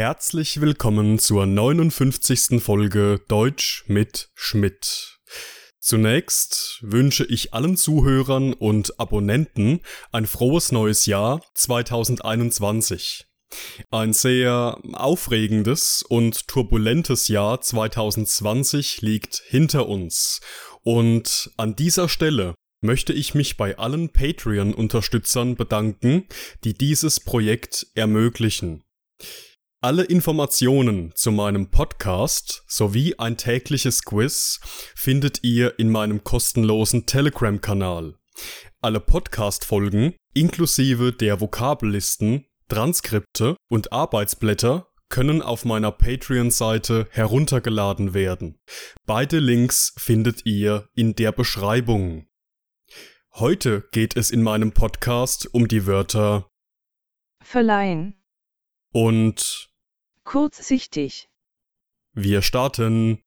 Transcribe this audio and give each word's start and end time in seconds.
Herzlich 0.00 0.62
willkommen 0.62 1.18
zur 1.18 1.44
59. 1.44 2.62
Folge 2.62 3.20
Deutsch 3.28 3.84
mit 3.86 4.30
Schmidt. 4.34 5.18
Zunächst 5.78 6.78
wünsche 6.80 7.26
ich 7.26 7.52
allen 7.52 7.76
Zuhörern 7.76 8.54
und 8.54 8.98
Abonnenten 8.98 9.80
ein 10.10 10.26
frohes 10.26 10.72
neues 10.72 11.04
Jahr 11.04 11.42
2021. 11.54 13.26
Ein 13.90 14.14
sehr 14.14 14.78
aufregendes 14.94 16.02
und 16.08 16.48
turbulentes 16.48 17.28
Jahr 17.28 17.60
2020 17.60 19.02
liegt 19.02 19.42
hinter 19.48 19.86
uns 19.86 20.40
und 20.82 21.50
an 21.58 21.76
dieser 21.76 22.08
Stelle 22.08 22.54
möchte 22.80 23.12
ich 23.12 23.34
mich 23.34 23.58
bei 23.58 23.76
allen 23.76 24.08
Patreon-Unterstützern 24.08 25.56
bedanken, 25.56 26.26
die 26.64 26.72
dieses 26.72 27.20
Projekt 27.20 27.88
ermöglichen. 27.94 28.82
Alle 29.82 30.02
Informationen 30.04 31.10
zu 31.14 31.32
meinem 31.32 31.70
Podcast 31.70 32.64
sowie 32.68 33.14
ein 33.16 33.38
tägliches 33.38 34.04
Quiz 34.04 34.60
findet 34.94 35.42
ihr 35.42 35.78
in 35.78 35.88
meinem 35.88 36.22
kostenlosen 36.22 37.06
Telegram-Kanal. 37.06 38.18
Alle 38.82 39.00
Podcast-Folgen 39.00 40.16
inklusive 40.34 41.14
der 41.14 41.40
Vokabellisten, 41.40 42.44
Transkripte 42.68 43.56
und 43.70 43.90
Arbeitsblätter 43.90 44.86
können 45.08 45.40
auf 45.40 45.64
meiner 45.64 45.92
Patreon-Seite 45.92 47.08
heruntergeladen 47.10 48.12
werden. 48.12 48.60
Beide 49.06 49.38
Links 49.38 49.94
findet 49.96 50.44
ihr 50.44 50.90
in 50.94 51.14
der 51.16 51.32
Beschreibung. 51.32 52.28
Heute 53.32 53.88
geht 53.92 54.14
es 54.14 54.30
in 54.30 54.42
meinem 54.42 54.72
Podcast 54.72 55.48
um 55.54 55.68
die 55.68 55.86
Wörter 55.86 56.50
verleihen 57.42 58.22
und 58.92 59.69
kurzsichtig. 60.30 61.28
Wir 62.12 62.40
starten. 62.42 63.20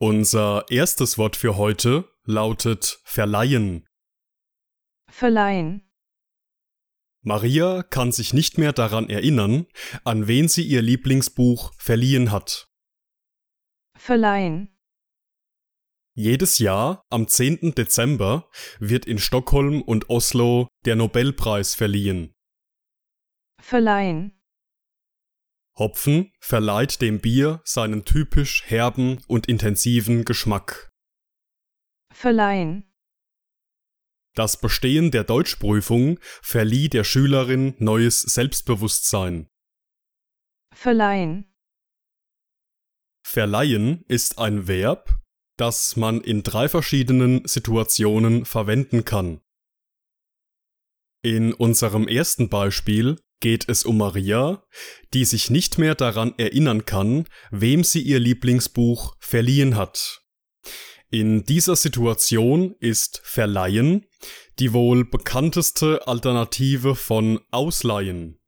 Unser 0.00 0.66
erstes 0.70 1.18
Wort 1.18 1.34
für 1.34 1.56
heute 1.56 2.08
lautet 2.24 3.00
verleihen. 3.02 3.84
Verleihen. 5.10 5.90
Maria 7.22 7.82
kann 7.82 8.12
sich 8.12 8.32
nicht 8.32 8.58
mehr 8.58 8.72
daran 8.72 9.10
erinnern, 9.10 9.66
an 10.04 10.28
wen 10.28 10.46
sie 10.46 10.62
ihr 10.62 10.82
Lieblingsbuch 10.82 11.72
verliehen 11.78 12.30
hat. 12.30 12.68
Verleihen. 13.96 14.77
Jedes 16.18 16.58
Jahr 16.58 17.06
am 17.10 17.28
10. 17.28 17.76
Dezember 17.76 18.50
wird 18.80 19.06
in 19.06 19.20
Stockholm 19.20 19.82
und 19.82 20.10
Oslo 20.10 20.66
der 20.84 20.96
Nobelpreis 20.96 21.76
verliehen. 21.76 22.34
Verleihen. 23.62 24.36
Hopfen 25.78 26.32
verleiht 26.40 27.00
dem 27.02 27.20
Bier 27.20 27.62
seinen 27.64 28.04
typisch 28.04 28.64
herben 28.66 29.22
und 29.28 29.46
intensiven 29.46 30.24
Geschmack. 30.24 30.90
Verleihen. 32.12 32.92
Das 34.34 34.60
Bestehen 34.60 35.12
der 35.12 35.22
Deutschprüfung 35.22 36.18
verlieh 36.42 36.88
der 36.88 37.04
Schülerin 37.04 37.76
neues 37.78 38.22
Selbstbewusstsein. 38.22 39.46
Verleihen. 40.74 41.54
Verleihen 43.24 44.04
ist 44.08 44.40
ein 44.40 44.66
Verb, 44.66 45.14
das 45.58 45.96
man 45.96 46.22
in 46.22 46.42
drei 46.42 46.68
verschiedenen 46.68 47.46
Situationen 47.46 48.46
verwenden 48.46 49.04
kann. 49.04 49.40
In 51.22 51.52
unserem 51.52 52.08
ersten 52.08 52.48
Beispiel 52.48 53.16
geht 53.40 53.68
es 53.68 53.84
um 53.84 53.98
Maria, 53.98 54.64
die 55.12 55.24
sich 55.24 55.50
nicht 55.50 55.78
mehr 55.78 55.94
daran 55.94 56.32
erinnern 56.38 56.86
kann, 56.86 57.26
wem 57.50 57.84
sie 57.84 58.00
ihr 58.00 58.18
Lieblingsbuch 58.18 59.16
verliehen 59.18 59.76
hat. 59.76 60.22
In 61.10 61.44
dieser 61.44 61.76
Situation 61.76 62.74
ist 62.80 63.20
Verleihen 63.24 64.06
die 64.58 64.72
wohl 64.72 65.04
bekannteste 65.04 66.06
Alternative 66.06 66.94
von 66.94 67.40
Ausleihen. 67.50 68.40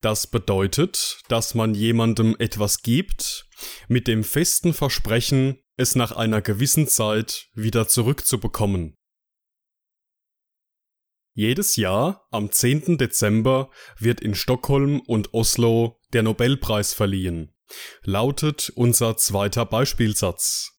Das 0.00 0.26
bedeutet, 0.26 1.20
dass 1.28 1.54
man 1.54 1.74
jemandem 1.74 2.36
etwas 2.38 2.82
gibt, 2.82 3.46
mit 3.88 4.08
dem 4.08 4.24
festen 4.24 4.74
Versprechen, 4.74 5.61
es 5.76 5.94
nach 5.94 6.12
einer 6.12 6.42
gewissen 6.42 6.86
Zeit 6.86 7.48
wieder 7.54 7.88
zurückzubekommen. 7.88 8.94
Jedes 11.34 11.76
Jahr 11.76 12.26
am 12.30 12.52
10. 12.52 12.98
Dezember 12.98 13.70
wird 13.98 14.20
in 14.20 14.34
Stockholm 14.34 15.00
und 15.00 15.32
Oslo 15.32 15.98
der 16.12 16.22
Nobelpreis 16.22 16.92
verliehen, 16.92 17.54
lautet 18.02 18.70
unser 18.74 19.16
zweiter 19.16 19.64
Beispielsatz. 19.64 20.72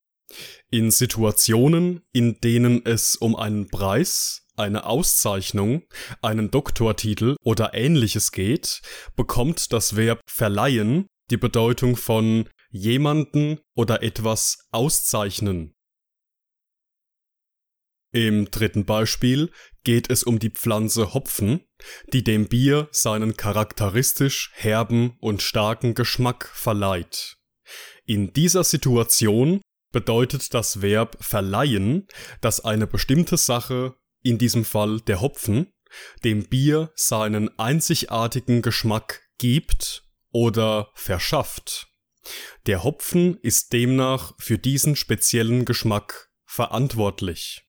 In 0.70 0.92
Situationen, 0.92 2.02
in 2.12 2.40
denen 2.42 2.86
es 2.86 3.16
um 3.16 3.36
einen 3.36 3.68
Preis, 3.68 4.48
eine 4.56 4.86
Auszeichnung, 4.86 5.84
einen 6.22 6.52
Doktortitel 6.52 7.36
oder 7.42 7.74
ähnliches 7.74 8.32
geht, 8.32 8.82
bekommt 9.16 9.74
das 9.74 9.96
Verb 9.96 10.22
verleihen 10.28 11.08
die 11.32 11.38
Bedeutung 11.38 11.96
von 11.96 12.48
jemanden 12.74 13.60
oder 13.76 14.02
etwas 14.02 14.68
auszeichnen. 14.72 15.76
Im 18.12 18.52
dritten 18.52 18.86
Beispiel 18.86 19.52
geht 19.84 20.10
es 20.10 20.24
um 20.24 20.40
die 20.40 20.50
Pflanze 20.50 21.14
Hopfen, 21.14 21.62
die 22.12 22.24
dem 22.24 22.48
Bier 22.48 22.90
seinen 22.92 23.38
charakteristisch 23.38 24.52
herben 24.54 25.18
und 25.20 25.42
starken 25.42 25.94
Geschmack 25.94 26.50
verleiht. 26.54 27.38
In 28.06 28.34
dieser 28.34 28.64
Situation 28.64 29.62
bedeutet 29.92 30.54
das 30.54 30.82
Verb 30.82 31.18
verleihen, 31.22 32.08
dass 32.42 32.64
eine 32.64 32.88
bestimmte 32.88 33.38
Sache, 33.38 33.96
in 34.24 34.38
diesem 34.38 34.66
Fall 34.66 35.00
der 35.02 35.22
Hopfen, 35.22 35.74
dem 36.24 36.48
Bier 36.48 36.92
seinen 36.96 37.58
einzigartigen 37.60 38.62
Geschmack 38.62 39.22
gibt 39.38 40.04
oder 40.32 40.90
verschafft. 40.96 41.93
Der 42.66 42.84
Hopfen 42.84 43.38
ist 43.42 43.74
demnach 43.74 44.34
für 44.40 44.58
diesen 44.58 44.96
speziellen 44.96 45.66
Geschmack 45.66 46.32
verantwortlich. 46.46 47.68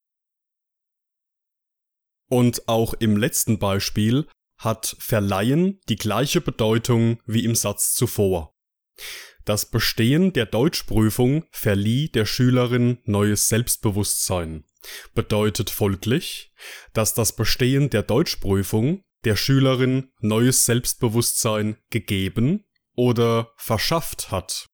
Und 2.28 2.68
auch 2.68 2.94
im 2.94 3.16
letzten 3.16 3.58
Beispiel 3.58 4.26
hat 4.56 4.96
verleihen 4.98 5.80
die 5.88 5.96
gleiche 5.96 6.40
Bedeutung 6.40 7.20
wie 7.26 7.44
im 7.44 7.54
Satz 7.54 7.94
zuvor. 7.94 8.54
Das 9.44 9.70
Bestehen 9.70 10.32
der 10.32 10.46
Deutschprüfung 10.46 11.44
verlieh 11.50 12.08
der 12.08 12.24
Schülerin 12.24 12.98
neues 13.04 13.48
Selbstbewusstsein, 13.48 14.64
bedeutet 15.14 15.68
folglich, 15.68 16.52
dass 16.94 17.12
das 17.12 17.36
Bestehen 17.36 17.90
der 17.90 18.02
Deutschprüfung 18.02 19.02
der 19.24 19.36
Schülerin 19.36 20.12
neues 20.20 20.64
Selbstbewusstsein 20.64 21.76
gegeben 21.90 22.64
oder 22.94 23.52
verschafft 23.56 24.30
hat. 24.30 24.66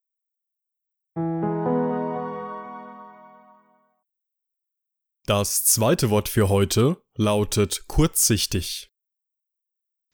Das 5.27 5.65
zweite 5.65 6.11
Wort 6.11 6.29
für 6.29 6.49
heute 6.49 7.03
lautet 7.15 7.87
kurzsichtig. 7.87 8.91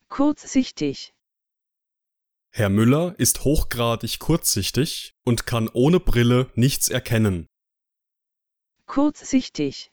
Kurzsichtig. 0.09 1.13
Herr 2.51 2.69
Müller 2.69 3.15
ist 3.17 3.43
hochgradig 3.43 4.19
kurzsichtig 4.19 5.15
und 5.23 5.45
kann 5.45 5.69
ohne 5.69 5.99
Brille 5.99 6.51
nichts 6.55 6.89
erkennen. 6.89 7.47
Kurzsichtig. 8.85 9.91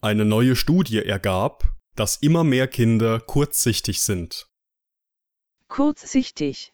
Eine 0.00 0.24
neue 0.24 0.56
Studie 0.56 0.98
ergab, 0.98 1.76
dass 1.94 2.16
immer 2.16 2.44
mehr 2.44 2.68
Kinder 2.68 3.18
kurzsichtig 3.18 4.02
sind. 4.02 4.46
Kurzsichtig. 5.68 6.72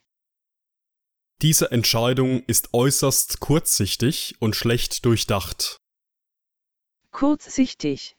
Diese 1.40 1.70
Entscheidung 1.72 2.44
ist 2.46 2.72
äußerst 2.72 3.40
kurzsichtig 3.40 4.36
und 4.38 4.54
schlecht 4.54 5.04
durchdacht. 5.04 5.78
Kurzsichtig. 7.10 8.16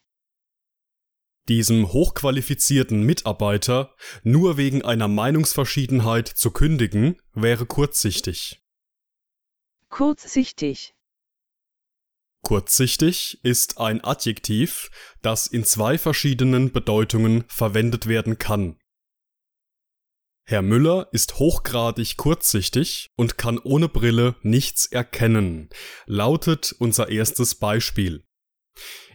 Diesem 1.48 1.92
hochqualifizierten 1.92 3.02
Mitarbeiter 3.02 3.94
nur 4.22 4.56
wegen 4.56 4.82
einer 4.82 5.08
Meinungsverschiedenheit 5.08 6.28
zu 6.28 6.50
kündigen, 6.50 7.20
wäre 7.32 7.66
kurzsichtig. 7.66 8.62
Kurzsichtig. 9.88 10.94
Kurzsichtig 12.42 13.40
ist 13.42 13.78
ein 13.78 14.04
Adjektiv, 14.04 14.90
das 15.22 15.46
in 15.46 15.64
zwei 15.64 15.96
verschiedenen 15.96 16.72
Bedeutungen 16.72 17.44
verwendet 17.48 18.06
werden 18.06 18.38
kann. 18.38 18.78
Herr 20.54 20.62
Müller 20.62 21.08
ist 21.10 21.40
hochgradig 21.40 22.16
kurzsichtig 22.16 23.10
und 23.16 23.36
kann 23.36 23.58
ohne 23.58 23.88
Brille 23.88 24.36
nichts 24.42 24.86
erkennen, 24.86 25.68
lautet 26.06 26.72
unser 26.78 27.08
erstes 27.08 27.56
Beispiel. 27.56 28.22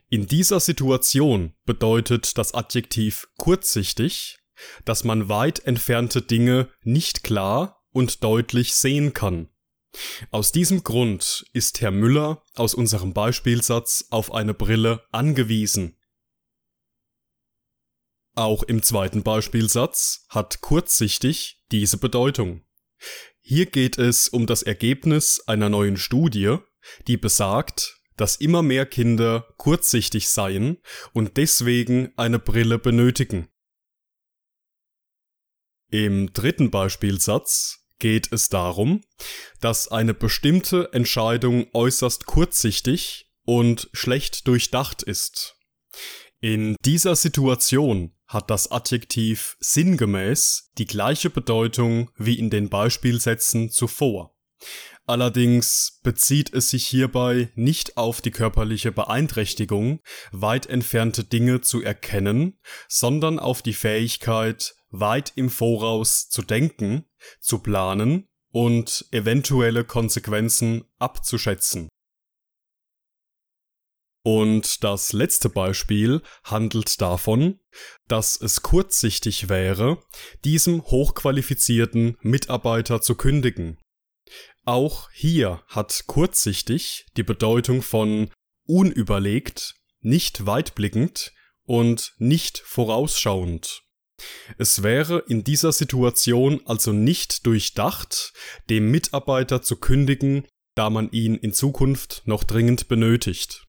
In 0.09 0.27
dieser 0.27 0.59
Situation 0.59 1.53
bedeutet 1.63 2.37
das 2.37 2.53
Adjektiv 2.53 3.29
kurzsichtig, 3.37 4.39
dass 4.83 5.05
man 5.05 5.29
weit 5.29 5.59
entfernte 5.59 6.21
Dinge 6.21 6.67
nicht 6.83 7.23
klar 7.23 7.85
und 7.93 8.21
deutlich 8.21 8.73
sehen 8.73 9.13
kann. 9.13 9.47
Aus 10.31 10.51
diesem 10.51 10.83
Grund 10.83 11.45
ist 11.53 11.79
Herr 11.79 11.91
Müller 11.91 12.43
aus 12.55 12.73
unserem 12.73 13.13
Beispielsatz 13.13 14.07
auf 14.09 14.33
eine 14.33 14.53
Brille 14.53 15.05
angewiesen. 15.13 15.95
Auch 18.39 18.63
im 18.63 18.81
zweiten 18.81 19.21
Beispielsatz 19.21 20.25
hat 20.29 20.61
kurzsichtig 20.61 21.61
diese 21.73 21.97
Bedeutung. 21.97 22.63
Hier 23.41 23.65
geht 23.65 23.97
es 23.97 24.29
um 24.29 24.47
das 24.47 24.63
Ergebnis 24.63 25.43
einer 25.45 25.67
neuen 25.67 25.97
Studie, 25.97 26.55
die 27.07 27.17
besagt, 27.17 27.99
dass 28.15 28.37
immer 28.37 28.61
mehr 28.61 28.85
Kinder 28.85 29.53
kurzsichtig 29.57 30.29
seien 30.29 30.77
und 31.11 31.35
deswegen 31.35 32.13
eine 32.15 32.39
Brille 32.39 32.79
benötigen. 32.79 33.49
Im 35.91 36.31
dritten 36.31 36.71
Beispielsatz 36.71 37.89
geht 37.99 38.31
es 38.31 38.47
darum, 38.47 39.03
dass 39.59 39.89
eine 39.89 40.13
bestimmte 40.13 40.93
Entscheidung 40.93 41.67
äußerst 41.73 42.25
kurzsichtig 42.25 43.33
und 43.43 43.89
schlecht 43.91 44.47
durchdacht 44.47 45.03
ist. 45.03 45.57
In 46.39 46.77
dieser 46.85 47.17
Situation 47.17 48.15
hat 48.29 48.49
das 48.49 48.71
Adjektiv 48.71 49.57
sinngemäß 49.59 50.69
die 50.77 50.85
gleiche 50.85 51.29
Bedeutung 51.29 52.11
wie 52.15 52.37
in 52.37 52.49
den 52.49 52.69
Beispielsätzen 52.69 53.71
zuvor. 53.71 54.35
Allerdings 55.07 55.99
bezieht 56.03 56.53
es 56.53 56.69
sich 56.69 56.85
hierbei 56.85 57.51
nicht 57.55 57.97
auf 57.97 58.21
die 58.21 58.29
körperliche 58.29 58.91
Beeinträchtigung, 58.91 60.01
weit 60.31 60.67
entfernte 60.67 61.23
Dinge 61.23 61.61
zu 61.61 61.81
erkennen, 61.81 62.59
sondern 62.87 63.39
auf 63.39 63.63
die 63.63 63.73
Fähigkeit, 63.73 64.75
weit 64.91 65.33
im 65.35 65.49
Voraus 65.49 66.29
zu 66.29 66.43
denken, 66.43 67.05
zu 67.39 67.57
planen 67.57 68.27
und 68.51 69.07
eventuelle 69.11 69.83
Konsequenzen 69.83 70.83
abzuschätzen. 70.99 71.89
Und 74.23 74.83
das 74.83 75.13
letzte 75.13 75.49
Beispiel 75.49 76.21
handelt 76.43 76.99
davon, 77.01 77.59
dass 78.07 78.39
es 78.39 78.61
kurzsichtig 78.61 79.47
wäre, 79.47 80.03
diesem 80.43 80.83
hochqualifizierten 80.83 82.17
Mitarbeiter 82.21 83.01
zu 83.01 83.15
kündigen. 83.15 83.77
Auch 84.65 85.09
hier 85.11 85.63
hat 85.67 86.03
kurzsichtig 86.07 87.05
die 87.15 87.23
Bedeutung 87.23 87.81
von 87.81 88.29
unüberlegt, 88.67 89.75
nicht 90.01 90.45
weitblickend 90.45 91.33
und 91.63 92.13
nicht 92.17 92.59
vorausschauend. 92.59 93.83
Es 94.57 94.83
wäre 94.83 95.23
in 95.27 95.43
dieser 95.43 95.71
Situation 95.71 96.61
also 96.65 96.91
nicht 96.91 97.45
durchdacht, 97.45 98.33
dem 98.69 98.91
Mitarbeiter 98.91 99.61
zu 99.61 99.77
kündigen, 99.77 100.45
da 100.75 100.89
man 100.89 101.09
ihn 101.11 101.35
in 101.35 101.53
Zukunft 101.53 102.23
noch 102.25 102.43
dringend 102.43 102.89
benötigt. 102.89 103.68